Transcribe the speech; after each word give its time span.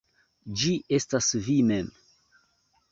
Ĝi 0.61 0.71
estas 0.99 1.31
vi 1.47 1.59
mem. 1.71 1.95